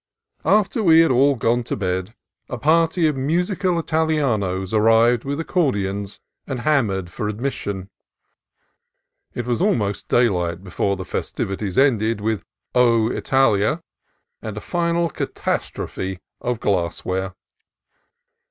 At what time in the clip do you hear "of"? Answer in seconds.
3.05-3.15, 16.39-16.59